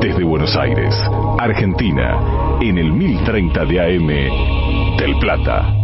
Desde 0.00 0.24
Buenos 0.24 0.54
Aires, 0.56 0.94
Argentina, 1.38 2.58
en 2.60 2.78
el 2.78 2.92
1030 2.92 3.64
de 3.64 3.80
AM, 3.80 4.96
Del 4.96 5.18
Plata. 5.18 5.74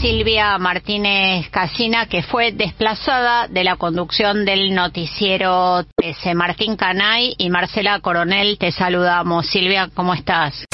Silvia 0.00 0.56
Martínez 0.58 1.48
Casina, 1.50 2.06
que 2.06 2.22
fue 2.22 2.52
desplazada 2.52 3.48
de 3.48 3.64
la 3.64 3.76
conducción 3.76 4.44
del 4.44 4.74
noticiero 4.74 5.84
ese 6.02 6.34
Martín 6.34 6.76
Canay 6.76 7.34
y 7.38 7.50
Marcela 7.50 8.00
Coronel, 8.00 8.56
te 8.58 8.72
saludamos. 8.72 9.46
Silvia, 9.46 9.90
¿cómo 9.94 10.14
estás? 10.14 10.64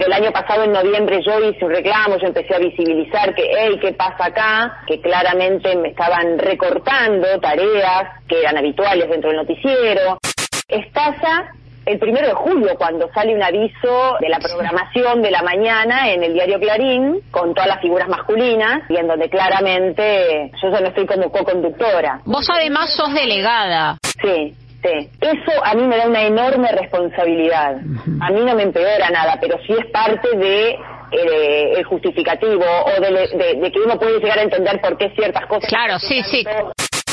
El 0.00 0.12
año 0.14 0.32
pasado, 0.32 0.64
en 0.64 0.72
noviembre, 0.72 1.20
yo 1.24 1.38
hice 1.40 1.62
un 1.62 1.72
reclamo, 1.72 2.16
yo 2.16 2.28
empecé 2.28 2.54
a 2.54 2.58
visibilizar 2.58 3.34
que, 3.34 3.50
hey, 3.54 3.78
¿qué 3.82 3.92
pasa 3.92 4.24
acá? 4.26 4.82
Que 4.86 4.98
claramente 4.98 5.76
me 5.76 5.90
estaban 5.90 6.38
recortando 6.38 7.38
tareas 7.38 8.08
que 8.26 8.40
eran 8.40 8.56
habituales 8.56 9.10
dentro 9.10 9.28
del 9.28 9.40
noticiero. 9.40 10.18
Estalla 10.66 11.52
el 11.84 11.98
primero 11.98 12.28
de 12.28 12.32
julio, 12.32 12.76
cuando 12.78 13.10
sale 13.12 13.34
un 13.34 13.42
aviso 13.42 14.16
de 14.20 14.30
la 14.30 14.38
programación 14.38 15.20
de 15.20 15.30
la 15.30 15.42
mañana 15.42 16.10
en 16.10 16.22
el 16.22 16.32
diario 16.32 16.58
Clarín, 16.58 17.20
con 17.30 17.52
todas 17.52 17.68
las 17.68 17.80
figuras 17.80 18.08
masculinas, 18.08 18.82
y 18.88 18.96
en 18.96 19.06
donde 19.06 19.28
claramente 19.28 20.50
yo 20.62 20.70
ya 20.70 20.80
no 20.80 20.88
estoy 20.88 21.06
como 21.06 21.30
co-conductora. 21.30 22.20
Vos 22.24 22.48
además 22.50 22.94
sos 22.96 23.12
delegada. 23.12 23.98
Sí, 24.22 24.54
Sí, 24.82 25.10
eso 25.20 25.64
a 25.64 25.74
mí 25.74 25.82
me 25.82 25.96
da 25.98 26.06
una 26.06 26.22
enorme 26.22 26.72
responsabilidad. 26.72 27.76
A 28.20 28.30
mí 28.30 28.40
no 28.44 28.54
me 28.54 28.62
empeora 28.62 29.10
nada, 29.10 29.36
pero 29.40 29.58
sí 29.66 29.74
es 29.78 29.86
parte 29.92 30.36
de 30.36 30.70
eh, 31.12 31.72
el 31.76 31.84
justificativo 31.84 32.64
o 32.64 33.00
de, 33.00 33.70
que 33.72 33.78
uno 33.80 33.98
puede 33.98 34.20
llegar 34.20 34.38
a 34.38 34.42
entender 34.42 34.80
por 34.80 34.96
qué 34.96 35.10
ciertas 35.10 35.46
cosas. 35.46 35.68
Claro, 35.68 35.98
sí, 35.98 36.22
sí. 36.22 36.44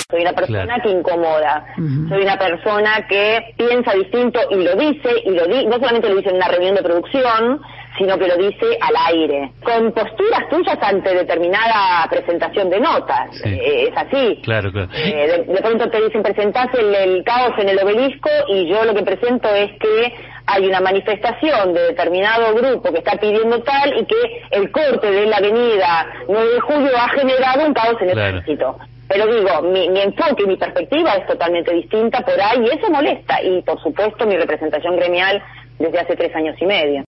Soy 0.10 0.22
una 0.22 0.32
persona 0.32 0.80
que 0.82 0.90
incomoda. 0.90 1.66
Soy 2.08 2.22
una 2.22 2.40
persona 2.40 3.06
que 3.10 3.54
piensa 3.58 3.94
distinto 3.94 4.40
y 4.50 4.64
lo 4.64 4.76
dice, 4.76 5.10
y 5.26 5.32
lo 5.32 5.46
di 5.48 5.66
no 5.66 5.74
solamente 5.74 6.08
lo 6.08 6.16
dice 6.16 6.30
en 6.30 6.38
una 6.38 6.48
reunión 6.48 6.76
de 6.76 6.84
producción, 6.84 7.62
sino 7.98 8.18
que 8.18 8.28
lo 8.28 8.38
dice 8.38 8.78
al 8.80 9.16
aire, 9.16 9.52
con 9.64 9.92
posturas 9.92 10.48
tuyas 10.50 10.78
ante 10.82 11.14
determinada 11.14 12.08
presentación 12.10 12.70
de 12.70 12.80
notas. 12.80 13.30
Eh, 13.44 13.90
es 13.90 13.98
así. 13.98 14.40
Claro, 14.44 14.72
claro. 14.72 14.90
Eh, 14.94 15.46
de, 15.48 15.62
pronto 15.62 15.90
te 15.90 16.02
dicen, 16.02 16.22
presentás 16.22 16.68
el, 16.76 17.24
caos 17.24 17.54
en 17.58 17.70
el 17.70 17.80
obelisco 17.80 18.30
y 18.50 18.70
yo 18.70 18.86
lo 18.86 18.94
que 18.94 19.04
presento 19.04 19.50
es 19.54 19.72
que 19.80 20.14
hay 20.46 20.68
una 20.68 20.80
manifestación 20.80 21.74
de 21.74 21.82
determinado 21.88 22.54
grupo 22.56 22.92
que 22.92 23.00
está 23.00 23.18
pidiendo 23.18 23.62
tal 23.64 23.98
y 23.98 24.06
que 24.06 24.42
el 24.52 24.72
corte 24.72 25.12
de 25.12 25.26
la 25.26 25.38
avenida 25.38 26.08
9 26.28 26.54
de 26.54 26.60
julio 26.62 26.92
ha 26.98 27.10
generado 27.10 27.66
un 27.66 27.74
caos 27.74 28.02
en 28.02 28.10
el 28.10 28.16
tránsito. 28.16 28.78
Pero 29.10 29.26
digo, 29.26 29.62
mi, 29.62 29.90
mi 29.90 30.02
enfoque 30.02 30.44
y 30.44 30.48
mi 30.48 30.58
perspectiva 30.58 31.14
es 31.16 31.26
totalmente 31.28 31.74
distinta 31.74 32.22
por 32.22 32.40
ahí 32.40 32.60
y 32.62 32.78
eso 32.78 32.92
molesta. 32.92 33.42
Y 33.42 33.62
por 33.62 33.82
supuesto 33.82 34.26
mi 34.26 34.36
representación 34.36 34.98
gremial 34.98 35.42
desde 35.80 36.00
hace 36.00 36.16
tres 36.16 36.36
años 36.36 36.56
y 36.60 36.66
medio. 36.66 37.07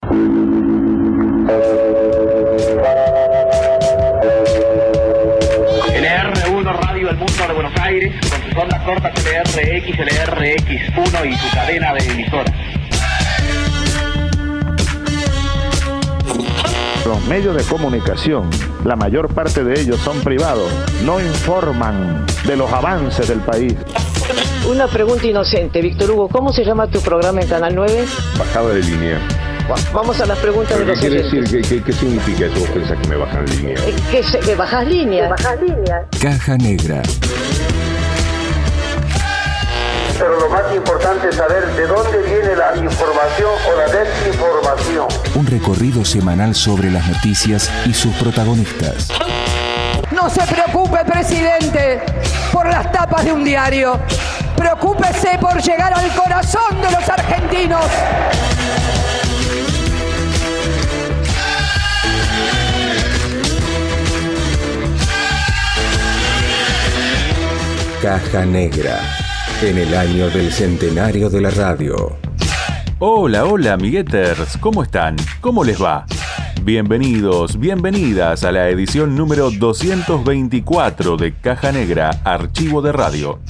LR1 1.49 1.57
Radio 6.81 7.09
El 7.09 7.17
Mundo 7.17 7.47
de 7.47 7.53
Buenos 7.55 7.73
Aires, 7.81 8.15
con 8.29 8.43
sus 8.43 8.55
ondas 8.55 8.83
cortas 8.83 9.15
LRX, 9.25 9.99
LRX1 9.99 11.27
y 11.27 11.35
su 11.39 11.51
cadena 11.55 11.95
de 11.95 12.05
emisoras. 12.05 12.53
Los 17.07 17.25
medios 17.27 17.57
de 17.57 17.65
comunicación, 17.65 18.51
la 18.85 18.97
mayor 18.97 19.33
parte 19.33 19.65
de 19.65 19.81
ellos 19.81 19.99
son 20.01 20.21
privados, 20.21 20.71
no 21.07 21.19
informan 21.19 22.27
de 22.45 22.59
los 22.59 22.71
avances 22.71 23.27
del 23.27 23.41
país. 23.41 23.75
Una 24.71 24.87
pregunta 24.87 25.27
inocente, 25.27 25.81
Víctor 25.81 26.11
Hugo, 26.11 26.29
¿cómo 26.29 26.53
se 26.53 26.62
llama 26.62 26.89
tu 26.89 27.01
programa 27.01 27.41
en 27.41 27.49
Canal 27.49 27.75
9? 27.75 28.05
Bajada 28.39 28.75
de 28.75 28.83
línea. 28.83 29.19
Vamos 29.93 30.19
a 30.21 30.27
las 30.27 30.39
preguntas 30.39 30.79
de 30.79 30.84
los 30.87 30.99
¿Qué 30.99 31.09
quiere 31.09 31.23
decir? 31.25 31.84
¿Qué, 31.84 31.93
significa 31.93 32.47
eso? 32.47 32.61
¿Vos 32.61 32.71
pensás 32.71 32.97
que 33.03 33.09
me 33.09 33.17
bajan 33.17 33.45
línea? 33.45 33.75
Eh, 33.87 33.95
que, 34.11 34.39
que 34.41 34.55
bajas 34.55 34.87
línea. 34.87 35.29
bajas 35.29 35.61
línea. 35.61 36.06
Caja 36.21 36.56
Negra. 36.56 37.03
Pero 40.19 40.41
lo 40.41 40.49
más 40.49 40.75
importante 40.75 41.28
es 41.28 41.37
saber 41.37 41.67
de 41.77 41.87
dónde 41.87 42.19
viene 42.23 42.57
la 42.57 42.77
información 42.77 43.51
o 43.71 43.77
la 43.77 43.87
desinformación. 43.93 45.07
Un 45.34 45.47
recorrido 45.47 46.05
semanal 46.05 46.55
sobre 46.55 46.91
las 46.91 47.07
noticias 47.07 47.71
y 47.84 47.93
sus 47.93 48.15
protagonistas. 48.17 49.09
No 50.11 50.31
se 50.31 50.43
preocupe, 50.47 51.05
presidente, 51.05 52.03
por 52.51 52.67
las 52.67 52.91
tapas 52.91 53.25
de 53.25 53.33
un 53.33 53.45
diario. 53.45 54.01
Preocúpese 54.57 55.39
por 55.41 55.61
llegar 55.61 55.93
al 55.93 56.11
corazón 56.15 56.81
de 56.81 56.91
los 56.91 57.09
argentinos. 57.09 57.84
Caja 68.03 68.47
Negra, 68.47 69.00
en 69.60 69.76
el 69.76 69.92
año 69.92 70.31
del 70.31 70.53
centenario 70.53 71.28
de 71.28 71.41
la 71.41 71.50
radio. 71.50 72.16
Hola, 73.00 73.44
hola, 73.44 73.72
amigueters, 73.72 74.56
¿cómo 74.59 74.84
están? 74.84 75.16
¿Cómo 75.41 75.64
les 75.64 75.82
va? 75.82 76.06
Bienvenidos, 76.62 77.59
bienvenidas 77.59 78.44
a 78.44 78.53
la 78.53 78.69
edición 78.69 79.16
número 79.16 79.50
224 79.50 81.16
de 81.16 81.34
Caja 81.34 81.72
Negra, 81.72 82.10
Archivo 82.22 82.82
de 82.82 82.92
Radio. 82.92 83.41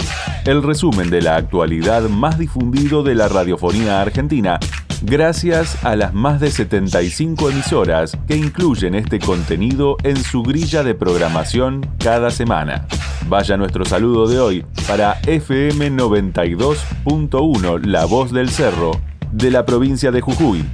El 0.47 0.63
resumen 0.63 1.11
de 1.11 1.21
la 1.21 1.37
actualidad 1.37 2.09
más 2.09 2.39
difundido 2.39 3.03
de 3.03 3.15
la 3.15 3.29
radiofonía 3.29 4.01
argentina 4.01 4.59
gracias 5.03 5.85
a 5.85 5.97
las 5.97 6.15
más 6.15 6.41
de 6.41 6.51
75 6.51 7.51
emisoras 7.51 8.17
que 8.27 8.37
incluyen 8.37 8.95
este 8.95 9.19
contenido 9.19 9.97
en 10.03 10.17
su 10.17 10.43
grilla 10.43 10.83
de 10.83 10.95
programación 10.95 11.89
cada 11.99 12.31
semana. 12.31 12.87
Vaya 13.29 13.57
nuestro 13.57 13.85
saludo 13.85 14.27
de 14.27 14.41
hoy 14.41 14.65
para 14.87 15.21
FM 15.27 15.93
92.1 15.93 17.85
La 17.85 18.05
Voz 18.05 18.33
del 18.33 18.51
Cerro 18.51 18.93
de 19.33 19.51
la 19.51 19.67
provincia 19.67 20.11
de 20.11 20.21
Jujuy 20.21 20.65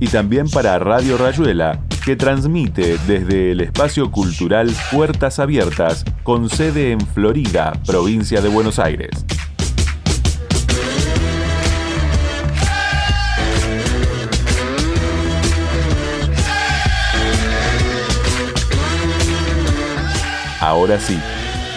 y 0.00 0.08
también 0.08 0.48
para 0.48 0.78
Radio 0.78 1.16
Rayuela 1.16 1.80
que 2.04 2.16
transmite 2.16 2.98
desde 3.06 3.52
el 3.52 3.60
espacio 3.60 4.10
cultural 4.10 4.70
Puertas 4.90 5.38
Abiertas 5.38 6.04
con 6.22 6.48
sede 6.48 6.92
en 6.92 7.00
Florida, 7.00 7.72
provincia 7.86 8.40
de 8.40 8.48
Buenos 8.48 8.78
Aires. 8.78 9.10
Ahora 20.70 21.00
sí, 21.00 21.18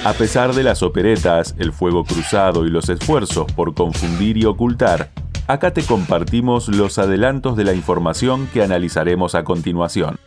a 0.06 0.14
pesar 0.14 0.54
de 0.54 0.62
las 0.62 0.84
operetas, 0.84 1.56
el 1.58 1.74
fuego 1.74 2.04
cruzado 2.04 2.64
y 2.64 2.70
los 2.70 2.90
esfuerzos 2.90 3.52
por 3.54 3.74
confundir 3.74 4.38
y 4.38 4.46
ocultar, 4.46 5.10
acá 5.48 5.74
te 5.74 5.82
compartimos 5.82 6.68
los 6.68 7.00
adelantos 7.00 7.58
de 7.58 7.64
la 7.64 7.74
información 7.74 8.48
que 8.54 8.62
analizaremos 8.62 9.34
a 9.34 9.44
continuación. 9.44 10.20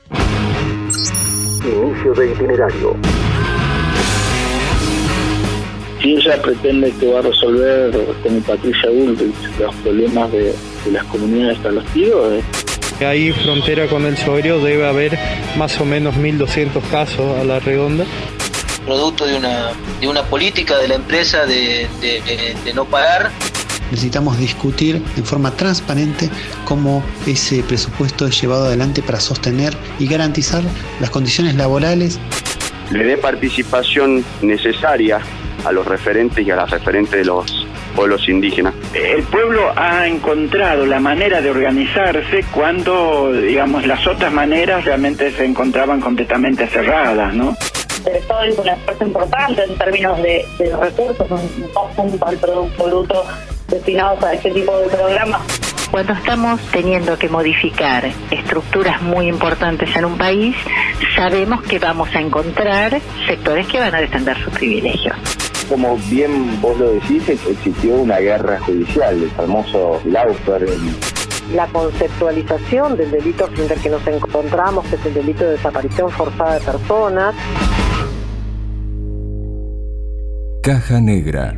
Inicio 1.65 2.13
de 2.15 2.33
itinerario. 2.33 2.97
Si 6.03 6.17
ella 6.17 6.43
pretende 6.43 6.91
que 6.99 7.13
va 7.13 7.21
a 7.21 7.23
resolver, 7.23 7.93
como 8.25 8.41
Patricia 8.41 8.91
Bullrich, 8.91 9.61
los 9.61 9.75
problemas 9.77 10.33
de, 10.33 10.53
las 10.91 11.05
comunidades 11.05 11.65
a 11.65 11.71
los 11.71 11.85
tíos, 11.93 12.43
Ahí 13.01 13.31
frontera 13.31 13.87
con 13.89 14.07
el 14.07 14.17
Soberio 14.17 14.59
debe 14.59 14.89
haber 14.89 15.19
más 15.59 15.79
o 15.81 15.85
menos 15.85 16.17
1.200 16.17 16.81
casos 16.91 17.39
a 17.39 17.45
la 17.45 17.61
redonda 17.61 18.07
producto 18.87 19.27
de 19.27 19.37
una, 19.37 19.73
de 20.01 20.09
una 20.09 20.23
política 20.23 20.79
de 20.79 20.89
la 20.89 20.95
empresa 20.95 21.45
de, 21.45 21.89
de, 22.01 22.73
no 22.75 22.85
pagar. 22.85 23.31
Necesitamos 23.91 24.39
discutir 24.39 25.03
en 25.17 25.25
forma 25.25 25.51
transparente 25.51 26.31
cómo 26.65 27.05
ese 27.27 27.63
presupuesto 27.63 28.27
es 28.27 28.41
llevado 28.41 28.67
adelante 28.67 29.03
para 29.03 29.21
sostener 29.21 29.77
y 29.99 30.07
garantizar 30.07 30.63
las 31.01 31.11
condiciones 31.11 31.55
laborales. 31.57 32.19
Le 32.91 33.05
dé 33.05 33.19
participación 33.19 34.25
necesaria 34.43 35.21
a 35.65 35.73
los 35.73 35.87
referentes 35.87 36.47
y 36.47 36.51
a 36.51 36.57
las 36.57 36.71
referentes 36.71 37.19
de 37.19 37.25
los 37.25 37.67
pueblos 37.97 38.29
indígenas. 38.29 38.75
El 38.93 39.23
pueblo 39.25 39.73
ha 39.75 40.07
encontrado 40.07 40.87
la 40.87 41.01
manera 41.01 41.41
de 41.41 41.51
organizarse 41.51 42.45
cuando, 42.53 43.33
digamos, 43.33 43.87
las 43.87 44.07
otras 44.07 44.33
maneras 44.33 44.85
realmente 44.85 45.33
se 45.33 45.45
encontraban 45.45 46.01
completamente 46.01 46.67
cerradas, 46.69 47.35
¿no? 47.35 47.57
El 48.07 48.17
Estado 48.17 48.43
es 48.45 48.59
un 48.59 48.69
esfuerzo 48.69 49.05
importante 49.05 49.65
en 49.65 49.79
términos 49.79 50.17
de, 50.23 50.47
de 50.59 50.77
recursos, 50.77 51.31
un 51.31 51.73
2 51.73 51.91
puntos 51.97 52.31
del 52.31 52.39
Producto 52.39 52.85
Bruto 52.85 53.25
destinados 53.69 54.23
a 54.23 54.33
este 54.33 54.51
tipo 54.53 54.77
de 54.79 54.89
programas. 54.89 55.43
Cuando 55.91 56.13
estamos 56.13 56.61
teniendo 56.73 57.19
que 57.19 57.29
modificar 57.29 58.05
estructuras 58.31 59.03
muy 59.03 59.29
importantes 59.29 59.95
en 59.97 60.05
un 60.05 60.19
país, 60.19 60.57
sabemos 61.15 61.63
que 61.63 61.79
vamos 61.79 62.09
a 62.15 62.21
encontrar 62.21 63.01
sectores 63.27 63.67
que 63.67 63.79
van 63.79 63.95
a 63.95 64.01
defender 64.01 64.37
sus 64.43 64.53
privilegios. 64.55 65.17
Como 65.69 65.97
bien 66.09 66.61
vos 66.61 66.79
lo 66.79 66.93
decís, 66.93 67.29
existió 67.29 67.95
una 67.95 68.19
guerra 68.19 68.61
judicial, 68.61 69.21
el 69.21 69.31
famoso 69.31 70.01
Laufer. 70.05 70.69
La 71.55 71.67
conceptualización 71.69 72.97
del 72.97 73.11
delito 73.11 73.47
frente 73.49 73.75
al 73.75 73.81
que 73.81 73.89
nos 73.89 74.07
encontramos, 74.07 74.87
que 74.87 74.97
es 74.97 75.07
el 75.07 75.15
delito 75.15 75.45
de 75.45 75.53
desaparición 75.53 76.11
forzada 76.11 76.59
de 76.59 76.61
personas. 76.61 77.35
Caja 80.67 81.01
Negra. 81.01 81.55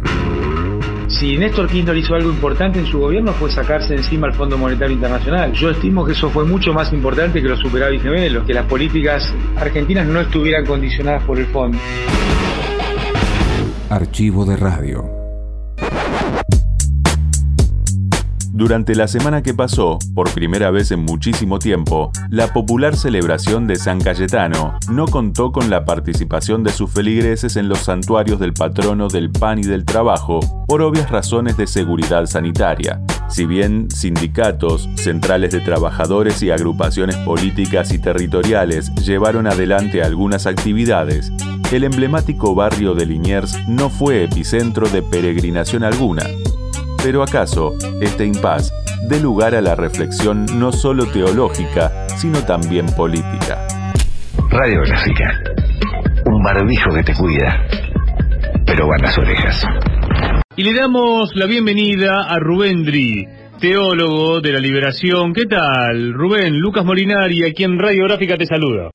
Si 1.09 1.39
Néstor 1.39 1.67
Kirchner 1.67 1.97
hizo 1.97 2.15
algo 2.15 2.29
importante 2.29 2.79
en 2.79 2.85
su 2.85 2.99
gobierno 2.99 3.33
fue 3.33 3.51
sacarse 3.51 3.95
encima 3.95 4.27
al 4.27 4.35
Fondo 4.35 4.59
Monetario 4.59 4.97
Internacional. 4.97 5.51
Yo 5.55 5.71
estimo 5.71 6.05
que 6.05 6.13
eso 6.13 6.29
fue 6.29 6.45
mucho 6.45 6.75
más 6.75 6.93
importante 6.93 7.41
que 7.41 7.49
los 7.49 7.59
superávit 7.59 8.03
gemelos, 8.03 8.45
que 8.45 8.53
las 8.53 8.67
políticas 8.67 9.35
argentinas 9.57 10.07
no 10.07 10.21
estuvieran 10.21 10.67
condicionadas 10.67 11.23
por 11.23 11.39
el 11.39 11.47
fondo. 11.47 11.79
Archivo 13.89 14.45
de 14.45 14.57
radio. 14.59 15.18
Durante 18.59 18.97
la 18.97 19.07
semana 19.07 19.41
que 19.41 19.55
pasó, 19.55 20.01
por 20.17 20.33
primera 20.33 20.73
vez 20.73 20.91
en 20.91 21.05
muchísimo 21.05 21.61
tiempo, 21.61 22.11
la 22.29 22.53
popular 22.53 22.97
celebración 22.97 23.69
de 23.69 23.77
San 23.77 24.01
Cayetano 24.01 24.77
no 24.91 25.07
contó 25.07 25.53
con 25.53 25.71
la 25.71 25.85
participación 25.85 26.65
de 26.65 26.73
sus 26.73 26.91
feligreses 26.91 27.55
en 27.55 27.69
los 27.69 27.79
santuarios 27.79 28.41
del 28.41 28.55
patrono 28.55 29.07
del 29.07 29.31
pan 29.31 29.61
y 29.61 29.63
del 29.63 29.85
trabajo 29.85 30.41
por 30.67 30.83
obvias 30.83 31.09
razones 31.09 31.57
de 31.57 31.69
seguridad 31.69 32.27
sanitaria. 32.27 33.01
Si 33.29 33.47
bien 33.47 33.93
sindicatos, 33.93 34.89
centrales 34.97 35.53
de 35.53 35.61
trabajadores 35.61 36.43
y 36.43 36.51
agrupaciones 36.51 37.15
políticas 37.19 37.93
y 37.93 38.01
territoriales 38.01 38.93
llevaron 38.97 39.47
adelante 39.47 40.03
algunas 40.03 40.49
actividades, 40.49 41.31
el 41.71 41.85
emblemático 41.85 42.57
barrio 42.57 42.95
de 42.95 43.07
Liniers 43.07 43.57
no 43.69 43.89
fue 43.89 44.25
epicentro 44.25 44.89
de 44.89 45.03
peregrinación 45.03 45.85
alguna. 45.85 46.25
Pero 47.03 47.23
acaso 47.23 47.77
este 48.00 48.27
impas 48.27 48.73
dé 49.09 49.21
lugar 49.21 49.55
a 49.55 49.61
la 49.61 49.75
reflexión 49.75 50.47
no 50.59 50.73
solo 50.73 51.06
teológica, 51.06 52.09
sino 52.17 52.41
también 52.45 52.87
política. 52.87 53.67
Radiográfica. 54.50 55.25
Un 56.27 56.43
barbijo 56.43 56.91
que 56.95 57.03
te 57.03 57.15
cuida, 57.15 57.67
pero 58.67 58.89
van 58.89 59.03
las 59.03 59.17
orejas. 59.17 59.65
Y 60.56 60.65
le 60.65 60.75
damos 60.75 61.31
la 61.35 61.47
bienvenida 61.47 62.23
a 62.29 62.39
Rubén 62.41 62.83
Dri, 62.83 63.27
teólogo 63.61 64.41
de 64.41 64.53
la 64.53 64.59
liberación. 64.59 65.33
¿Qué 65.33 65.45
tal? 65.45 66.12
Rubén, 66.12 66.59
Lucas 66.59 66.85
Molinari, 66.85 67.45
aquí 67.49 67.65
en 67.65 67.79
Radiográfica 67.79 68.37
te 68.37 68.47
saluda. 68.47 68.91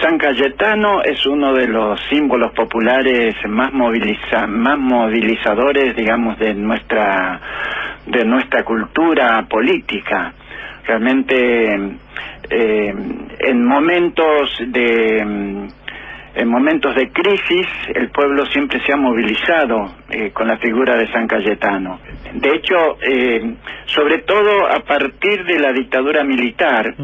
San 0.00 0.18
Cayetano 0.18 1.02
es 1.02 1.24
uno 1.26 1.54
de 1.54 1.68
los 1.68 1.98
símbolos 2.10 2.52
populares 2.52 3.34
más, 3.48 3.72
más 3.72 4.78
movilizadores, 4.78 5.96
digamos, 5.96 6.38
de 6.38 6.54
nuestra, 6.54 7.40
de 8.06 8.24
nuestra 8.24 8.62
cultura 8.62 9.46
política. 9.48 10.34
Realmente, 10.84 11.96
eh, 12.50 12.94
en 13.38 13.64
momentos 13.64 14.56
de 14.66 15.68
en 16.36 16.48
momentos 16.48 16.94
de 16.94 17.10
crisis 17.10 17.66
el 17.94 18.10
pueblo 18.10 18.44
siempre 18.46 18.78
se 18.84 18.92
ha 18.92 18.96
movilizado 18.96 19.94
eh, 20.10 20.30
con 20.32 20.46
la 20.46 20.58
figura 20.58 20.94
de 20.96 21.10
San 21.10 21.26
Cayetano. 21.26 21.98
De 22.34 22.50
hecho, 22.50 22.98
eh, 23.00 23.54
sobre 23.86 24.18
todo 24.18 24.66
a 24.66 24.80
partir 24.80 25.44
de 25.44 25.58
la 25.60 25.72
dictadura 25.72 26.24
militar, 26.24 26.94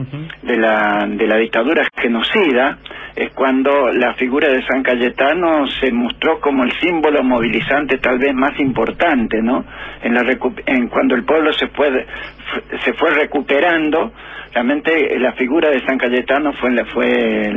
de, 0.42 0.56
la, 0.56 1.06
de 1.08 1.26
la 1.26 1.36
dictadura 1.36 1.86
genocida, 1.96 2.78
es 3.14 3.32
cuando 3.34 3.92
la 3.92 4.14
figura 4.14 4.48
de 4.48 4.64
San 4.66 4.82
Cayetano 4.82 5.66
se 5.80 5.92
mostró 5.92 6.40
como 6.40 6.64
el 6.64 6.72
símbolo 6.80 7.22
movilizante 7.22 7.98
tal 7.98 8.18
vez 8.18 8.34
más 8.34 8.58
importante, 8.58 9.40
¿no? 9.42 9.64
En, 10.02 10.14
la 10.14 10.22
en 10.66 10.88
cuando 10.88 11.14
el 11.14 11.24
pueblo 11.24 11.52
se 11.52 11.68
fue, 11.68 12.06
se 12.82 12.92
fue 12.94 13.10
recuperando, 13.10 14.12
realmente 14.52 15.18
la 15.18 15.32
figura 15.32 15.70
de 15.70 15.84
San 15.84 15.98
Cayetano 15.98 16.52
fue, 16.54 16.84
fue 16.86 17.52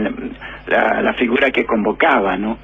la, 0.68 1.02
la 1.02 1.14
figura 1.14 1.50
que 1.52 1.66
convocaba, 1.66 2.38
¿no? 2.38 2.58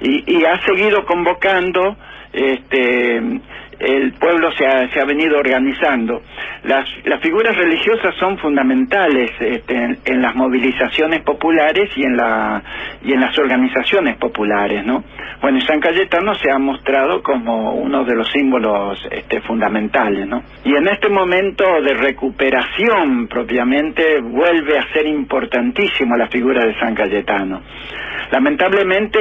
Y, 0.00 0.36
y 0.36 0.44
ha 0.44 0.60
seguido 0.66 1.04
convocando, 1.06 1.96
este, 2.32 3.40
el 3.78 4.12
pueblo 4.14 4.50
se 4.52 4.66
ha, 4.66 4.88
se 4.92 5.00
ha 5.00 5.04
venido 5.04 5.38
organizando. 5.38 6.22
Las, 6.64 6.88
las 7.04 7.20
figuras 7.20 7.56
religiosas 7.56 8.14
son 8.18 8.38
fundamentales 8.38 9.30
este, 9.40 9.98
en, 10.04 10.22
las 10.22 10.34
movilizaciones 10.34 11.22
populares 11.22 11.90
y 11.96 12.02
en, 12.04 12.16
la, 12.16 12.62
y 13.02 13.12
en 13.12 13.20
las 13.20 13.38
organizaciones 13.38 14.16
populares, 14.16 14.84
¿no? 14.84 15.04
Bueno, 15.40 15.60
San 15.60 15.80
Cayetano 15.80 16.34
se 16.36 16.50
ha 16.50 16.58
mostrado 16.58 17.22
como 17.22 17.74
uno 17.74 18.04
de 18.04 18.14
los 18.14 18.30
símbolos 18.30 18.98
este, 19.10 19.40
fundamentales, 19.42 20.26
¿no? 20.26 20.42
Y 20.64 20.74
en 20.74 20.88
este 20.88 21.08
momento 21.08 21.64
de 21.82 21.94
recuperación 21.94 23.28
propiamente 23.28 24.20
vuelve 24.20 24.78
a 24.78 24.92
ser 24.92 25.06
importantísimo 25.06 26.16
la 26.16 26.28
figura 26.28 26.64
de 26.64 26.78
San 26.78 26.94
Cayetano. 26.94 27.60
Lamentablemente, 28.30 29.18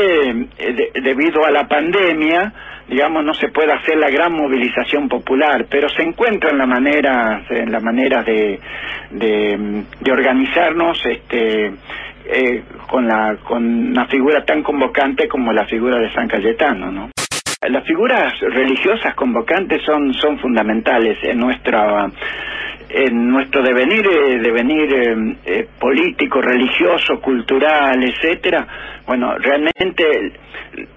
eh, 0.58 0.92
debido 1.02 1.46
a 1.46 1.52
la 1.52 1.68
pandemia, 1.68 2.54
digamos, 2.88 3.24
no 3.24 3.34
se 3.34 3.50
puede 3.50 3.72
hacer 3.74 3.98
la 3.98 4.10
gran 4.10 4.34
movilización 4.34 5.08
popular, 5.08 5.66
pero 5.70 5.90
se 5.90 6.04
encuentran 6.04 6.58
la 6.58 6.66
manera, 6.66 7.46
en 7.50 7.72
la 7.72 7.80
manera 7.80 8.24
de, 8.24 8.60
de, 9.12 10.12
organizarnos, 10.12 11.06
este, 11.06 11.72
eh, 12.26 12.64
con 12.88 13.08
la, 13.08 13.38
con 13.44 13.64
una 13.64 14.06
figura 14.08 14.44
tan 14.46 14.64
convocante 14.64 15.28
como 15.28 15.52
la 15.52 15.66
figura 15.66 15.98
de 16.00 16.14
San 16.14 16.28
Cayetano, 16.28 16.92
¿no? 16.92 17.10
Las 17.70 17.86
figuras 17.86 18.34
religiosas 18.42 19.16
convocantes 19.16 19.82
son, 19.86 20.14
son 20.14 20.38
fundamentales 20.40 21.18
en 21.24 21.40
nuestra 21.40 22.10
en 22.90 23.30
nuestro 23.30 23.62
devenir, 23.62 24.06
eh, 24.06 24.40
devenir 24.40 24.94
eh, 24.94 25.36
eh, 25.46 25.68
político, 25.80 26.42
religioso, 26.42 27.20
cultural, 27.20 28.04
etcétera, 28.04 28.68
bueno, 29.06 29.38
realmente 29.38 30.04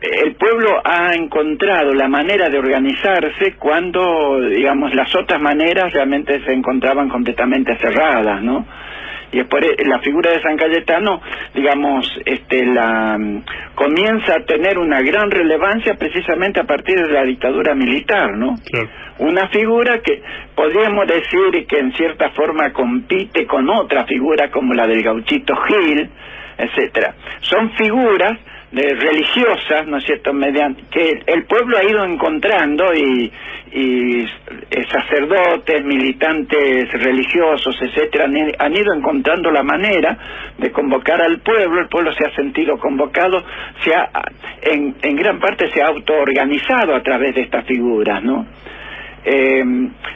el, 0.01 0.35
pueblo 0.37 0.81
ha 0.85 1.15
encontrado 1.15 1.93
la 1.93 2.09
manera 2.09 2.49
de 2.49 2.59
organizarse 2.59 3.55
cuando, 3.59 4.41
digamos, 4.41 4.95
las 4.95 5.15
otras 5.15 5.41
maneras 5.41 5.93
realmente 5.93 6.45
se 6.45 6.53
encontraban 6.53 7.09
completamente 7.09 7.77
cerradas, 7.79 8.43
¿no? 8.43 8.67
Y 9.33 9.39
después 9.39 9.65
la 9.85 9.99
figura 10.01 10.31
de 10.31 10.41
San 10.41 10.57
Cayetano, 10.57 11.21
digamos, 11.55 12.09
este, 12.25 12.65
la 12.65 13.19
comienza 13.75 14.35
a 14.35 14.45
tener 14.45 14.79
una 14.79 15.01
gran 15.03 15.31
relevancia 15.31 15.95
precisamente 15.95 16.61
a 16.61 16.65
partir 16.65 16.97
de 16.97 17.13
la 17.13 17.25
dictadura 17.25 17.75
militar, 17.75 18.37
¿no? 18.37 18.55
Una 19.19 19.49
figura 19.49 20.01
que 20.01 20.23
podríamos 20.55 21.07
decir 21.07 21.67
que 21.67 21.79
en 21.79 21.93
cierta 21.95 22.31
forma 22.31 22.73
compite 22.73 23.47
con 23.47 23.69
otra 23.69 24.05
figura 24.05 24.51
como 24.51 24.75
la 24.75 24.87
del 24.87 25.03
gauchito 25.03 25.55
Gil, 25.57 26.09
etcétera. 26.59 27.15
Son 27.41 27.71
figuras 27.73 28.39
de 28.73 28.95
religiosas, 28.95 29.87
¿no 29.87 29.99
es 29.99 30.05
cierto?, 30.05 30.33
mediante, 30.33 30.83
que 30.91 31.23
el 31.27 31.45
pueblo 31.45 31.79
ha 31.79 31.85
ido 31.85 32.05
encontrando 32.05 32.93
y, 32.95 33.31
y 33.73 34.27
sacerdotes, 34.91 35.85
militantes 35.85 36.91
religiosos, 36.93 37.77
etcétera, 37.81 38.25
han, 38.25 38.77
ido 38.77 38.95
encontrando 38.95 39.51
la 39.51 39.63
manera 39.63 40.19
de 40.59 40.71
convocar 40.71 41.23
al 41.23 41.41
pueblo, 41.41 41.81
el 41.81 41.89
pueblo 41.89 42.13
se 42.13 42.25
ha 42.25 42.35
sentido 42.35 42.79
convocado, 42.79 43.43
se 43.85 43.95
ha, 43.95 44.09
en, 44.63 44.97
en 45.03 45.17
gran 45.17 45.39
parte 45.39 45.71
se 45.71 45.83
ha 45.83 45.89
autoorganizado 45.89 46.95
a 46.95 47.03
través 47.03 47.35
de 47.35 47.43
estas 47.43 47.67
figuras, 47.67 48.23
¿no? 48.23 48.47
Eh, 49.25 49.65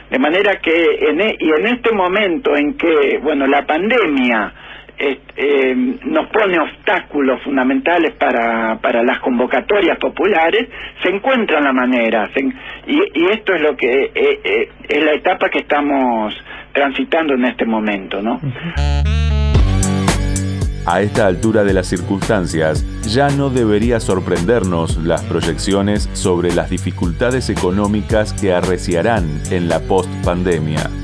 de 0.09 0.19
manera 0.19 0.59
que, 0.61 0.71
en, 1.09 1.19
e, 1.19 1.35
y 1.37 1.49
en 1.49 1.67
este 1.67 1.93
momento 1.93 2.55
en 2.55 2.75
que, 2.75 3.19
bueno, 3.21 3.45
la 3.45 3.65
pandemia 3.65 4.53
eh, 4.97 5.97
nos 6.05 6.27
pone 6.27 6.59
obstáculos 6.59 7.41
fundamentales 7.43 8.13
para, 8.15 8.79
para 8.79 9.03
las 9.03 9.19
convocatorias 9.19 9.97
populares, 9.97 10.69
se 11.01 11.09
encuentra 11.09 11.59
la 11.59 11.73
manera. 11.73 12.29
y, 12.87 13.25
esto 13.31 13.53
es 13.53 13.61
lo 13.61 13.75
que 13.75 14.11
eh, 14.13 14.39
eh, 14.43 14.69
es 14.87 15.03
la 15.03 15.13
etapa 15.13 15.49
que 15.49 15.59
estamos 15.59 16.33
transitando 16.73 17.33
en 17.33 17.45
este 17.45 17.65
momento, 17.65 18.21
¿no? 18.21 18.39
A 20.85 21.01
esta 21.01 21.27
altura 21.27 21.63
de 21.63 21.73
las 21.73 21.87
circunstancias, 21.87 22.83
ya 23.03 23.29
no 23.29 23.49
debería 23.49 23.99
sorprendernos 23.99 24.97
las 24.97 25.23
proyecciones 25.23 26.09
sobre 26.13 26.53
las 26.53 26.69
dificultades 26.69 27.49
económicas 27.49 28.33
que 28.33 28.51
arreciarán 28.51 29.41
en 29.51 29.69
la 29.69 29.79
post-pandemia. 29.79 31.00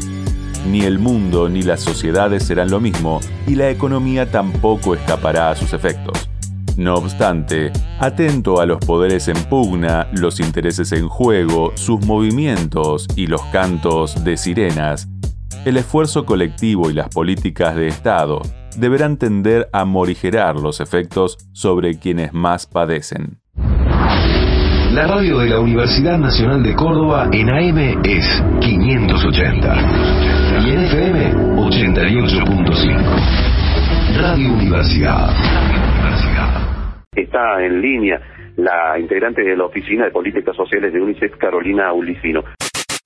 Ni 0.69 0.81
el 0.81 0.99
mundo 0.99 1.47
ni 1.47 1.61
las 1.61 1.79
sociedades 1.79 2.43
serán 2.43 2.69
lo 2.69 2.81
mismo 2.81 3.21
y 3.47 3.55
la 3.55 3.69
economía 3.69 4.29
tampoco 4.29 4.95
escapará 4.95 5.49
a 5.49 5.55
sus 5.55 5.71
efectos. 5.71 6.29
No 6.75 6.95
obstante, 6.95 7.71
atento 7.99 8.59
a 8.59 8.65
los 8.65 8.77
poderes 8.79 9.29
en 9.29 9.37
pugna, 9.45 10.07
los 10.11 10.41
intereses 10.41 10.91
en 10.91 11.07
juego, 11.07 11.71
sus 11.75 12.05
movimientos 12.05 13.07
y 13.15 13.27
los 13.27 13.41
cantos 13.45 14.23
de 14.25 14.35
sirenas, 14.35 15.07
El 15.65 15.77
esfuerzo 15.77 16.25
colectivo 16.25 16.89
y 16.89 16.93
las 16.93 17.09
políticas 17.09 17.75
de 17.75 17.87
Estado 17.87 18.41
deberán 18.77 19.17
tender 19.17 19.69
a 19.73 19.85
morigerar 19.85 20.57
los 20.57 20.81
efectos 20.81 21.37
sobre 21.51 21.97
quienes 21.97 22.33
más 22.33 22.67
padecen. 22.67 23.39
La 24.93 25.07
radio 25.07 25.39
de 25.39 25.49
la 25.49 25.59
Universidad 25.59 26.17
Nacional 26.17 26.63
de 26.63 26.75
Córdoba 26.75 27.29
en 27.31 27.49
AM 27.49 28.01
es 28.03 28.25
580 28.61 30.46
y 30.67 30.71
en 30.71 30.83
FM 30.83 31.33
88.5. 31.55 34.19
Radio 34.19 34.53
Universidad. 34.53 35.29
Está 37.15 37.63
en 37.63 37.81
línea 37.81 38.19
la 38.57 38.99
integrante 38.99 39.41
de 39.43 39.55
la 39.55 39.63
Oficina 39.65 40.03
de 40.05 40.11
Políticas 40.11 40.57
Sociales 40.57 40.91
de 40.91 40.99
UNICEF, 40.99 41.37
Carolina 41.37 41.93
Ulicino. 41.93 42.43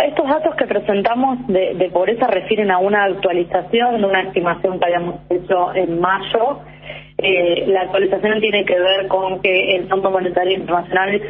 Estos 0.03 0.27
datos 0.27 0.55
que 0.55 0.65
presentamos 0.65 1.45
de, 1.47 1.75
de 1.75 1.91
pobreza 1.91 2.25
refieren 2.27 2.71
a 2.71 2.79
una 2.79 3.03
actualización 3.03 4.01
de 4.01 4.07
una 4.07 4.21
estimación 4.21 4.79
que 4.79 4.85
habíamos 4.85 5.19
hecho 5.29 5.75
en 5.75 6.01
mayo. 6.01 6.61
Eh, 7.19 7.65
la 7.67 7.81
actualización 7.81 8.39
tiene 8.39 8.65
que 8.65 8.79
ver 8.79 9.07
con 9.07 9.39
que 9.41 9.75
el 9.75 9.87
Fondo 9.87 10.09
Monetario 10.09 10.57
Internacional 10.57 11.21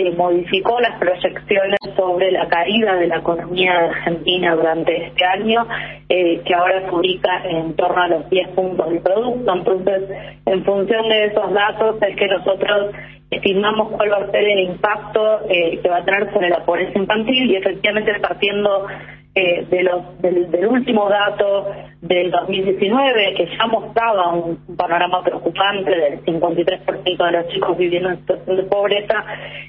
eh, 0.00 0.14
modificó 0.16 0.80
las 0.80 0.98
proyecciones 0.98 1.78
sobre 1.94 2.32
la 2.32 2.48
caída 2.48 2.94
de 2.94 3.06
la 3.06 3.18
economía 3.18 3.72
argentina 3.80 4.54
durante 4.54 5.08
este 5.08 5.24
año, 5.26 5.66
eh, 6.08 6.40
que 6.42 6.54
ahora 6.54 6.88
se 6.88 6.90
ubica 6.90 7.42
en 7.44 7.74
torno 7.76 8.00
a 8.00 8.08
los 8.08 8.30
10 8.30 8.48
puntos 8.48 8.88
del 8.88 9.00
producto. 9.00 9.52
Entonces, 9.52 10.02
en 10.46 10.64
función 10.64 11.06
de 11.10 11.26
esos 11.26 11.52
datos 11.52 11.96
es 12.00 12.16
que 12.16 12.28
nosotros 12.28 12.94
estimamos 13.30 13.92
cuál 13.92 14.10
va 14.10 14.16
a 14.16 14.30
ser 14.30 14.42
el 14.42 14.60
impacto 14.70 15.40
eh, 15.50 15.78
que 15.82 15.88
va 15.88 15.98
a 15.98 16.04
tener 16.04 16.32
sobre 16.32 16.48
la 16.48 16.64
pobreza 16.64 16.98
infantil 16.98 17.50
y 17.50 17.56
efectivamente 17.56 18.18
partiendo 18.20 18.86
eh, 19.34 19.64
de 19.70 19.82
los, 19.84 20.20
del, 20.20 20.50
del, 20.50 20.66
último 20.66 21.08
dato 21.08 21.66
del 22.00 22.32
2019 22.32 23.34
que 23.36 23.46
ya 23.56 23.66
mostraba 23.68 24.32
un, 24.34 24.58
panorama 24.76 25.22
preocupante 25.22 25.90
del 25.90 26.24
53% 26.24 27.24
de 27.24 27.32
los 27.32 27.48
chicos 27.48 27.78
viviendo 27.78 28.10
en 28.10 28.18
situación 28.18 28.56
de 28.56 28.62
pobreza, 28.64 29.24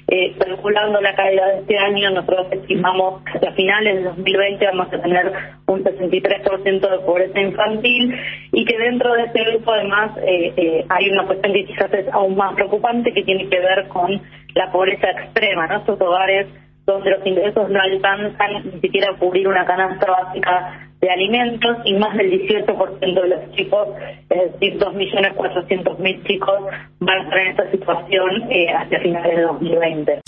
eh, 0.08 0.34
calculando 0.38 1.00
la 1.00 1.14
caída 1.14 1.46
de 1.46 1.58
este 1.60 1.78
año, 1.78 2.10
nosotros 2.10 2.48
estimamos 2.50 3.22
que 3.40 3.46
a 3.46 3.52
finales 3.52 3.96
de 3.96 4.02
2020 4.02 4.66
vamos 4.66 4.92
a 4.92 5.00
tener 5.00 5.32
un 5.66 5.84
63% 5.84 6.90
de 6.90 6.98
pobreza 7.04 7.40
infantil 7.40 8.16
y 8.52 8.64
que 8.64 8.78
dentro 8.78 9.12
de 9.14 9.24
ese 9.24 9.44
grupo 9.44 9.72
además 9.72 10.10
eh, 10.18 10.52
eh, 10.56 10.84
hay 10.88 11.10
una 11.10 11.26
cuestión 11.26 11.52
que 11.52 11.66
quizás 11.66 11.92
es 11.92 12.08
aún 12.12 12.36
más 12.36 12.54
preocupante 12.54 13.12
que 13.12 13.22
tiene 13.22 13.48
que 13.48 13.60
ver 13.60 13.86
con 13.88 14.20
la 14.54 14.72
pobreza 14.72 15.08
extrema, 15.10 15.66
¿no? 15.68 15.78
Estos 15.78 16.00
hogares 16.00 16.48
donde 16.86 17.10
los 17.10 17.26
ingresos 17.26 17.68
no 17.70 17.80
alcanzan 17.80 18.64
ni 18.64 18.80
siquiera 18.80 19.10
a 19.12 19.18
cubrir 19.18 19.46
una 19.48 19.64
canasta 19.64 20.10
básica 20.10 20.88
de 21.00 21.10
alimentos 21.10 21.78
y 21.84 21.94
más 21.94 22.16
del 22.16 22.30
18% 22.30 23.00
de 23.00 23.28
los 23.28 23.50
chicos, 23.56 23.88
es 24.30 24.52
decir, 24.52 24.78
2.400.000 24.78 26.24
chicos 26.24 26.60
van 27.00 27.18
a 27.18 27.22
estar 27.24 27.38
en 27.38 27.48
esta 27.48 27.70
situación 27.72 28.50
eh, 28.50 28.68
hacia 28.72 29.00
finales 29.00 29.36
de 29.36 29.42
2020. 29.42 30.21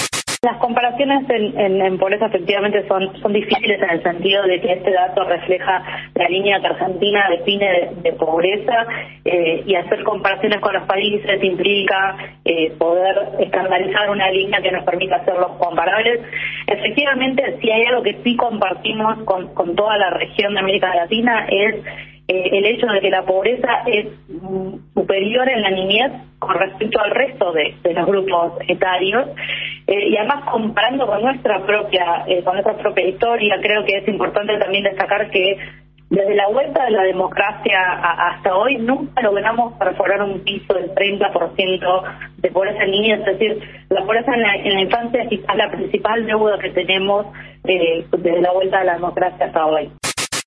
Las 0.44 0.58
comparaciones 0.58 1.24
en, 1.30 1.96
pobreza 1.96 2.26
efectivamente 2.26 2.86
son, 2.86 3.18
son 3.22 3.32
difíciles 3.32 3.80
en 3.80 3.88
el 3.88 4.02
sentido 4.02 4.42
de 4.42 4.60
que 4.60 4.74
este 4.74 4.90
dato 4.90 5.24
refleja 5.24 5.82
la 6.14 6.28
línea 6.28 6.60
que 6.60 6.66
Argentina 6.66 7.24
define 7.30 7.66
de, 7.66 8.10
de 8.10 8.12
pobreza 8.12 8.86
eh, 9.24 9.62
y 9.64 9.74
hacer 9.74 10.04
comparaciones 10.04 10.60
con 10.60 10.74
los 10.74 10.82
países 10.82 11.42
implica 11.42 12.16
eh, 12.44 12.72
poder 12.76 13.16
estandarizar 13.40 14.10
una 14.10 14.30
línea 14.30 14.60
que 14.60 14.70
nos 14.70 14.84
permita 14.84 15.16
hacerlos 15.16 15.52
comparables. 15.52 16.20
Efectivamente, 16.66 17.56
si 17.62 17.70
hay 17.70 17.86
algo 17.86 18.02
que 18.02 18.18
sí 18.22 18.36
compartimos 18.36 19.24
con, 19.24 19.54
con 19.54 19.74
toda 19.74 19.96
la 19.96 20.10
región 20.10 20.52
de 20.52 20.60
América 20.60 20.94
Latina 20.94 21.46
es 21.48 21.76
eh, 22.28 22.50
el 22.52 22.66
hecho 22.66 22.86
de 22.86 23.00
que 23.00 23.08
la 23.08 23.22
pobreza 23.22 23.82
es 23.86 24.08
superior 24.92 25.48
en 25.48 25.62
la 25.62 25.70
niñez 25.70 26.12
con 26.38 26.54
respecto 26.54 27.00
al 27.00 27.12
resto 27.12 27.52
de, 27.52 27.74
de 27.82 27.94
los 27.94 28.06
grupos 28.06 28.52
etarios 28.68 29.26
eh, 29.86 30.08
y 30.08 30.16
además 30.16 30.50
comparando 30.50 31.06
con 31.06 31.22
nuestra 31.22 31.64
propia 31.64 32.24
eh, 32.26 32.42
con 32.42 32.54
nuestra 32.54 32.76
propia 32.76 33.06
historia 33.06 33.56
creo 33.60 33.84
que 33.84 33.98
es 33.98 34.08
importante 34.08 34.56
también 34.58 34.84
destacar 34.84 35.30
que 35.30 35.58
desde 36.10 36.34
la 36.34 36.48
vuelta 36.48 36.84
de 36.84 36.90
la 36.92 37.02
democracia 37.02 37.80
hasta 37.92 38.54
hoy 38.54 38.76
nunca 38.76 39.20
logramos 39.22 39.72
perforar 39.74 40.22
un 40.22 40.40
piso 40.40 40.74
del 40.74 40.94
30% 40.94 42.02
de 42.38 42.50
pobreza 42.50 42.84
en 42.84 42.90
niñez, 42.90 43.20
es 43.20 43.38
decir, 43.38 43.84
la 43.88 44.02
pobreza 44.02 44.32
en 44.34 44.42
la, 44.42 44.82
infancia 44.82 45.26
es 45.30 45.40
la 45.56 45.70
principal 45.70 46.24
deuda 46.26 46.58
que 46.58 46.70
tenemos 46.70 47.26
eh, 47.64 48.06
desde 48.10 48.40
la 48.42 48.52
vuelta 48.52 48.80
de 48.80 48.84
la 48.84 48.94
democracia 48.94 49.46
hasta 49.46 49.66
hoy. 49.66 49.90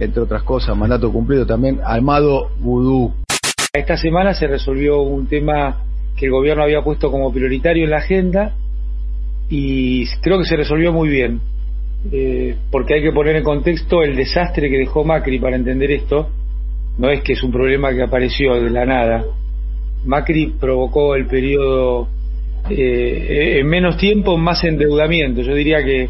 entre 0.00 0.20
otras 0.20 0.42
cosas, 0.42 0.76
mandato 0.76 1.12
cumplido 1.12 1.46
también, 1.46 1.80
Almado 1.84 2.48
Vudú. 2.58 3.19
Esta 3.72 3.96
semana 3.96 4.34
se 4.34 4.48
resolvió 4.48 5.00
un 5.00 5.28
tema 5.28 5.84
que 6.16 6.26
el 6.26 6.32
gobierno 6.32 6.64
había 6.64 6.82
puesto 6.82 7.08
como 7.08 7.32
prioritario 7.32 7.84
en 7.84 7.90
la 7.90 7.98
agenda 7.98 8.56
y 9.48 10.06
creo 10.22 10.40
que 10.40 10.44
se 10.44 10.56
resolvió 10.56 10.92
muy 10.92 11.08
bien 11.08 11.40
eh, 12.10 12.56
porque 12.72 12.94
hay 12.94 13.02
que 13.02 13.12
poner 13.12 13.36
en 13.36 13.44
contexto 13.44 14.02
el 14.02 14.16
desastre 14.16 14.68
que 14.68 14.76
dejó 14.76 15.04
Macri 15.04 15.38
para 15.38 15.54
entender 15.54 15.92
esto. 15.92 16.30
No 16.98 17.10
es 17.10 17.22
que 17.22 17.34
es 17.34 17.44
un 17.44 17.52
problema 17.52 17.94
que 17.94 18.02
apareció 18.02 18.60
de 18.60 18.70
la 18.70 18.84
nada. 18.84 19.24
Macri 20.04 20.52
provocó 20.58 21.14
el 21.14 21.26
periodo 21.26 22.08
eh, 22.70 23.60
en 23.60 23.68
menos 23.68 23.96
tiempo, 23.98 24.36
más 24.36 24.64
endeudamiento. 24.64 25.42
Yo 25.42 25.54
diría 25.54 25.84
que 25.84 26.08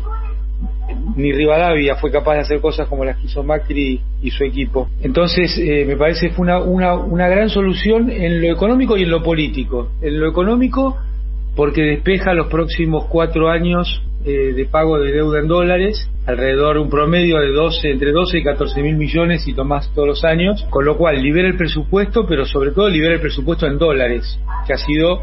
ni 1.17 1.33
Rivadavia 1.33 1.97
fue 1.97 2.11
capaz 2.11 2.35
de 2.35 2.41
hacer 2.41 2.61
cosas 2.61 2.89
como 2.89 3.05
las 3.05 3.17
que 3.17 3.27
hizo 3.27 3.43
Macri 3.43 4.01
y 4.23 4.31
su 4.31 4.45
equipo. 4.45 4.89
Entonces, 5.03 5.57
eh, 5.59 5.85
me 5.87 5.97
parece 5.97 6.29
que 6.29 6.35
fue 6.35 6.45
una, 6.45 6.59
una, 6.61 6.95
una 6.95 7.29
gran 7.29 7.49
solución 7.49 8.11
en 8.11 8.41
lo 8.41 8.53
económico 8.53 8.97
y 8.97 9.03
en 9.03 9.11
lo 9.11 9.23
político. 9.23 9.91
En 10.03 10.21
lo 10.21 10.29
económico, 10.29 10.97
porque 11.57 11.83
despeja 11.83 12.35
los 12.35 12.49
próximos 12.49 13.07
cuatro 13.07 13.49
años 13.49 14.03
eh, 14.25 14.53
de 14.55 14.67
pago 14.67 14.99
de 14.99 15.13
deuda 15.13 15.41
en 15.41 15.49
dólares, 15.49 16.11
alrededor 16.27 16.77
un 16.77 16.91
promedio 16.91 17.39
de 17.39 17.53
12, 17.53 17.91
entre 17.91 18.13
12 18.13 18.39
y 18.39 18.43
14 18.45 18.83
mil 18.83 18.97
millones 18.97 19.49
y 19.49 19.55
tomás 19.55 19.91
todos 19.95 20.09
los 20.09 20.25
años, 20.25 20.67
con 20.69 20.85
lo 20.85 20.99
cual 20.99 21.23
libera 21.23 21.49
el 21.49 21.57
presupuesto, 21.57 22.27
pero 22.27 22.45
sobre 22.45 22.73
todo 22.73 22.91
libera 22.91 23.15
el 23.15 23.21
presupuesto 23.21 23.67
en 23.67 23.79
dólares, 23.79 24.39
que 24.67 24.75
ha 24.75 24.77
sido 24.77 25.21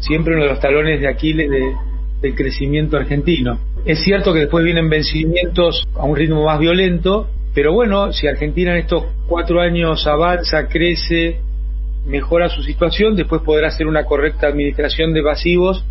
siempre 0.00 0.34
uno 0.34 0.44
de 0.44 0.50
los 0.50 0.60
talones 0.60 1.00
de 1.00 1.06
Aquiles 1.06 1.48
de, 1.48 1.74
del 2.22 2.34
crecimiento 2.34 2.96
argentino. 2.96 3.58
Es 3.84 4.02
cierto 4.04 4.32
que 4.32 4.40
después 4.40 4.64
vienen 4.64 4.90
vencimientos 4.90 5.86
a 5.94 6.04
un 6.04 6.14
ritmo 6.14 6.44
más 6.44 6.58
violento, 6.58 7.28
pero 7.54 7.72
bueno, 7.72 8.12
si 8.12 8.26
Argentina 8.26 8.72
en 8.72 8.80
estos 8.80 9.04
cuatro 9.26 9.60
años 9.60 10.06
avanza, 10.06 10.68
crece, 10.68 11.38
mejora 12.06 12.48
su 12.48 12.62
situación, 12.62 13.16
después 13.16 13.42
podrá 13.42 13.68
hacer 13.68 13.86
una 13.86 14.04
correcta 14.04 14.48
administración 14.48 15.14
de 15.14 15.22
pasivos 15.22 15.84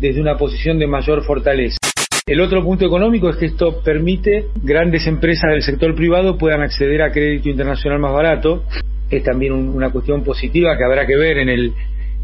desde 0.00 0.20
una 0.20 0.36
posición 0.36 0.78
de 0.78 0.86
mayor 0.86 1.24
fortaleza. 1.24 1.78
El 2.26 2.40
otro 2.40 2.64
punto 2.64 2.84
económico 2.84 3.30
es 3.30 3.36
que 3.36 3.46
esto 3.46 3.80
permite 3.82 4.46
grandes 4.62 5.06
empresas 5.06 5.52
del 5.52 5.62
sector 5.62 5.94
privado 5.94 6.36
puedan 6.36 6.62
acceder 6.62 7.00
a 7.02 7.12
crédito 7.12 7.48
internacional 7.48 8.00
más 8.00 8.12
barato. 8.12 8.64
Es 9.08 9.22
también 9.22 9.52
una 9.52 9.90
cuestión 9.90 10.24
positiva 10.24 10.76
que 10.76 10.82
habrá 10.82 11.06
que 11.06 11.16
ver 11.16 11.38
en 11.38 11.48
el, 11.48 11.72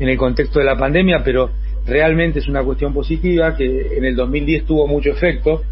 en 0.00 0.08
el 0.08 0.16
contexto 0.16 0.58
de 0.58 0.64
la 0.64 0.76
pandemia, 0.76 1.22
pero 1.24 1.50
realmente 1.86 2.38
es 2.38 2.48
una 2.48 2.62
cuestión 2.62 2.92
positiva 2.92 3.56
que 3.56 3.96
en 3.96 4.04
el 4.04 4.14
2010 4.14 4.66
tuvo 4.66 4.86
mucho 4.86 5.10
efecto 5.10 5.62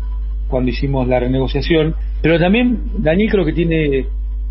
cuando 0.49 0.71
hicimos 0.71 1.07
la 1.09 1.21
renegociación. 1.21 1.95
Pero 2.21 2.39
también, 2.39 2.81
Daniel, 2.99 3.31
creo 3.31 3.45
que 3.45 3.53
tiene 3.53 4.07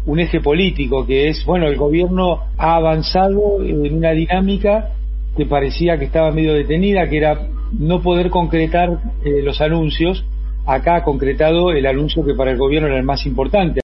un 0.06 0.20
eje 0.20 0.39
político, 0.39 1.06
que 1.06 1.30
es, 1.30 1.46
bueno, 1.46 1.68
el 1.68 1.75
gobierno 1.75 2.39
ha 2.58 2.75
avanzado 2.75 3.63
en 3.63 3.96
una 3.96 4.12
dinámica 4.12 4.94
que 5.38 5.46
parecía 5.46 5.98
que 6.00 6.06
estaba 6.06 6.32
medio 6.32 6.54
detenida, 6.54 7.08
que 7.10 7.18
era 7.18 7.48
no 7.78 8.01
poder 8.01 8.30
concretar 8.30 8.89
eh, 9.24 9.42
los 9.44 9.62
anuncios. 9.62 10.25
Acá 10.66 10.98
ha 10.98 11.04
concretado 11.04 11.72
el 11.72 11.86
anuncio 11.86 12.25
que 12.25 12.34
para 12.34 12.51
el 12.51 12.58
gobierno 12.58 12.88
era 12.88 12.98
el 12.98 13.04
más 13.04 13.25
importante. 13.25 13.82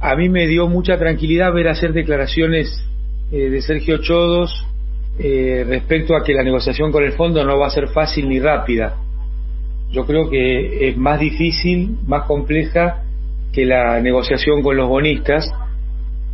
A 0.00 0.16
mí 0.16 0.28
me 0.28 0.46
dio 0.46 0.68
mucha 0.68 0.98
tranquilidad 0.98 1.52
ver 1.52 1.68
hacer 1.68 1.92
declaraciones 1.92 2.84
eh, 3.32 3.48
de 3.48 3.62
Sergio 3.62 3.98
Chodos 3.98 4.66
eh, 5.18 5.64
respecto 5.66 6.16
a 6.16 6.24
que 6.24 6.34
la 6.34 6.42
negociación 6.42 6.90
con 6.90 7.04
el 7.04 7.12
fondo 7.12 7.44
no 7.44 7.58
va 7.58 7.68
a 7.68 7.70
ser 7.70 7.88
fácil 7.88 8.28
ni 8.28 8.40
rápida. 8.40 8.96
Yo 9.90 10.06
creo 10.06 10.28
que 10.28 10.88
es 10.88 10.96
más 10.96 11.20
difícil, 11.20 11.98
más 12.06 12.24
compleja 12.24 13.02
que 13.52 13.64
la 13.64 14.00
negociación 14.00 14.60
con 14.62 14.76
los 14.76 14.88
bonistas, 14.88 15.48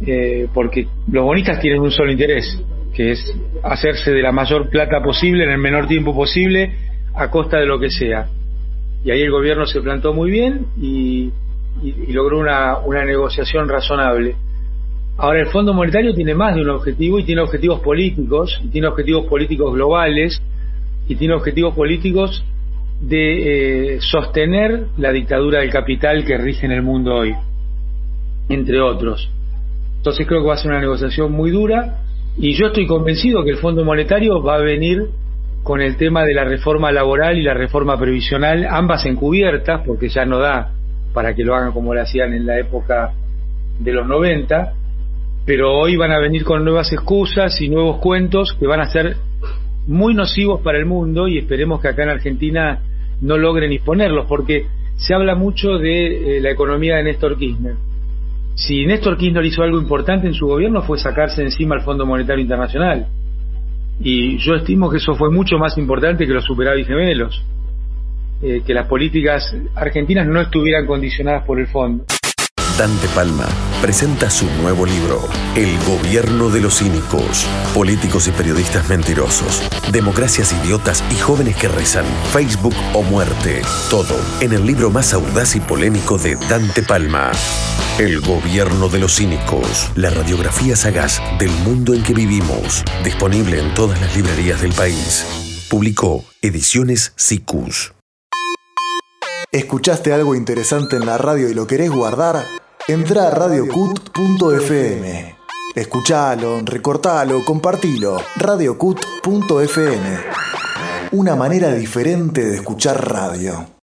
eh, 0.07 0.49
porque 0.55 0.87
los 1.13 1.25
bonistas 1.25 1.61
tienen 1.61 1.81
un 1.81 1.91
solo 1.91 2.11
interés, 2.11 2.59
que 2.95 3.11
es 3.11 3.35
hacerse 3.63 4.13
de 4.13 4.23
la 4.23 4.33
mayor 4.33 4.71
plata 4.71 5.03
posible 5.03 5.45
en 5.45 5.51
el 5.51 5.59
menor 5.59 5.87
tiempo 5.87 6.15
posible 6.15 6.73
a 7.15 7.31
costa 7.31 7.59
de 7.59 7.67
lo 7.67 7.79
que 7.79 7.91
sea. 7.91 8.29
Y 9.05 9.11
ahí 9.11 9.21
el 9.21 9.31
gobierno 9.31 9.67
se 9.67 9.83
plantó 9.83 10.15
muy 10.15 10.31
bien 10.31 10.67
y, 10.81 11.31
y 11.83 12.13
logró 12.13 12.39
una, 12.39 12.79
una 12.79 13.05
negociación 13.05 13.69
razonable. 13.69 14.37
Ahora, 15.21 15.41
el 15.41 15.49
Fondo 15.49 15.75
Monetario 15.75 16.15
tiene 16.15 16.35
más 16.35 16.55
de 16.55 16.63
un 16.63 16.71
objetivo 16.71 17.19
y 17.19 17.25
tiene 17.25 17.43
objetivos 17.43 17.81
políticos, 17.81 18.59
tiene 18.73 18.87
objetivos 18.87 19.27
políticos 19.27 19.75
globales, 19.75 20.41
y 21.11 21.17
tiene 21.17 21.35
objetivos 21.35 21.75
políticos 21.75 22.45
de 23.01 23.97
eh, 23.97 24.01
sostener 24.01 24.87
la 24.97 25.11
dictadura 25.11 25.59
del 25.59 25.71
capital 25.71 26.25
que 26.25 26.39
rige 26.39 26.67
en 26.67 26.73
el 26.73 26.83
mundo 26.83 27.17
hoy, 27.17 27.35
entre 28.49 28.81
otros. 28.81 29.29
Entonces 29.97 30.25
creo 30.29 30.43
que 30.43 30.47
va 30.47 30.55
a 30.55 30.59
ser 30.59 30.71
una 30.71 30.81
negociación 30.81 31.33
muy 31.33 31.51
dura 31.51 31.99
y 32.39 32.55
yo 32.55 32.69
estoy 32.69 32.87
convencido 32.87 33.43
que 33.43 33.51
el 33.51 33.57
Fondo 33.57 33.85
Monetario 33.85 34.41
va 34.41 34.55
a 34.55 34.61
venir 34.61 35.09
con 35.65 35.81
el 35.81 35.97
tema 35.97 36.25
de 36.25 36.33
la 36.33 36.45
reforma 36.45 36.93
laboral 36.93 37.37
y 37.37 37.43
la 37.43 37.55
reforma 37.55 37.99
previsional, 37.99 38.65
ambas 38.71 39.05
encubiertas, 39.05 39.83
porque 39.85 40.11
ya 40.11 40.25
no 40.25 40.39
da 40.39 40.75
para 41.13 41.35
que 41.35 41.43
lo 41.43 41.57
hagan 41.57 41.73
como 41.73 41.93
lo 41.93 42.01
hacían 42.01 42.33
en 42.35 42.47
la 42.47 42.57
época 42.57 43.15
de 43.81 43.93
los 43.93 44.07
90, 44.07 44.75
pero 45.45 45.73
hoy 45.79 45.97
van 45.97 46.13
a 46.13 46.21
venir 46.21 46.45
con 46.45 46.65
nuevas 46.65 46.93
excusas 46.93 47.61
y 47.61 47.69
nuevos 47.69 47.99
cuentos 47.99 48.57
que 48.59 48.67
van 48.67 48.81
a 48.81 48.91
ser 48.91 49.17
muy 49.87 50.15
nocivos 50.15 50.61
para 50.61 50.79
el 50.79 50.87
mundo 50.87 51.29
y 51.29 51.39
esperemos 51.39 51.81
que 51.81 51.89
acá 51.89 52.03
en 52.05 52.11
Argentina 52.11 52.81
no 53.21 53.37
logren 53.37 53.73
exponerlos, 53.73 54.27
porque 54.27 54.67
se 54.97 55.15
habla 55.15 55.35
mucho 55.35 55.79
de 55.79 56.37
eh, 56.37 56.41
la 56.41 56.51
economía 56.51 56.97
de 56.97 57.05
Néstor 57.05 57.37
Kirchner. 57.37 57.75
Si 58.55 58.85
Néstor 58.85 59.17
Kirchner 59.17 59.45
hizo 59.45 59.63
algo 59.63 59.81
importante 59.81 60.27
en 60.27 60.35
su 60.35 60.47
gobierno 60.47 60.83
fue 60.83 60.99
sacarse 60.99 61.43
encima 61.43 61.75
al 61.75 61.83
Fondo 61.83 62.05
Monetario 62.05 62.43
Internacional. 62.43 63.07
Y 64.01 64.39
yo 64.39 64.55
estimo 64.55 64.91
que 64.91 64.99
eso 64.99 65.15
fue 65.15 65.31
mucho 65.31 65.59
más 65.59 65.77
importante 65.79 66.27
que 66.27 66.33
los 66.33 66.45
superávit 66.45 66.87
gemelos, 66.87 67.43
eh, 68.43 68.63
que 68.67 68.75
las 68.75 68.87
políticas 68.87 69.55
argentinas 69.75 70.27
no 70.27 70.41
estuvieran 70.41 70.87
condicionadas 70.87 71.45
por 71.45 71.59
el 71.59 71.67
fondo. 71.67 72.05
Dante 72.81 73.09
Palma 73.09 73.47
presenta 73.83 74.31
su 74.31 74.47
nuevo 74.63 74.87
libro, 74.87 75.29
El 75.55 75.79
gobierno 75.85 76.49
de 76.49 76.63
los 76.63 76.79
cínicos, 76.79 77.47
políticos 77.75 78.27
y 78.27 78.31
periodistas 78.31 78.89
mentirosos, 78.89 79.61
democracias 79.93 80.55
idiotas 80.55 81.05
y 81.11 81.17
jóvenes 81.17 81.57
que 81.57 81.69
rezan, 81.69 82.07
Facebook 82.33 82.73
o 82.95 83.03
muerte, 83.03 83.61
todo 83.91 84.17
en 84.41 84.55
el 84.55 84.65
libro 84.65 84.89
más 84.89 85.13
audaz 85.13 85.57
y 85.57 85.61
polémico 85.61 86.17
de 86.17 86.37
Dante 86.49 86.83
Palma. 86.83 87.33
El 87.99 88.23
gobierno 88.23 88.89
de 88.89 89.01
los 89.01 89.17
cínicos, 89.17 89.91
la 89.95 90.09
radiografía 90.09 90.75
sagaz 90.75 91.21
del 91.39 91.51
mundo 91.51 91.93
en 91.93 92.03
que 92.03 92.15
vivimos, 92.15 92.83
disponible 93.05 93.61
en 93.61 93.75
todas 93.75 94.01
las 94.01 94.17
librerías 94.17 94.63
del 94.63 94.73
país. 94.73 95.27
Publicó 95.69 96.25
Ediciones 96.41 97.13
Sicus. 97.17 97.93
¿Escuchaste 99.53 100.15
algo 100.15 100.35
interesante 100.35 100.97
en 100.97 101.05
la 101.05 101.19
radio 101.19 101.51
y 101.51 101.55
lo 101.55 101.67
querés 101.67 101.91
guardar? 101.91 102.60
Entra 102.89 103.29
a 103.29 103.31
radiocut.fm. 103.31 105.37
Escuchalo, 105.75 106.61
recortalo, 106.65 107.45
compartilo. 107.45 108.21
radiocut.fm. 108.37 110.19
Una 111.13 111.37
manera 111.37 111.73
diferente 111.73 112.45
de 112.45 112.57
escuchar 112.57 113.13
radio. 113.13 113.80